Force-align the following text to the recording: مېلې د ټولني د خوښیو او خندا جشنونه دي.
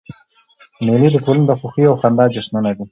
مېلې 0.85 1.09
د 1.11 1.17
ټولني 1.25 1.45
د 1.47 1.51
خوښیو 1.59 1.91
او 1.91 1.99
خندا 2.01 2.25
جشنونه 2.33 2.69
دي. 2.77 2.79